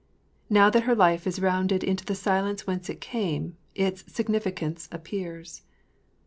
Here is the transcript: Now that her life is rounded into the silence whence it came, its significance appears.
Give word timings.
Now 0.49 0.71
that 0.71 0.85
her 0.85 0.95
life 0.95 1.27
is 1.27 1.39
rounded 1.39 1.83
into 1.83 2.03
the 2.03 2.15
silence 2.15 2.65
whence 2.65 2.89
it 2.89 2.99
came, 3.01 3.57
its 3.75 4.11
significance 4.11 4.89
appears. 4.91 5.61